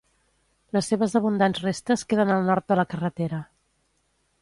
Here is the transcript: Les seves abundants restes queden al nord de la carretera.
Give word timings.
Les 0.77 0.89
seves 0.93 1.13
abundants 1.19 1.63
restes 1.65 2.07
queden 2.13 2.35
al 2.39 2.51
nord 2.51 2.69
de 2.73 2.81
la 2.83 2.89
carretera. 2.95 3.47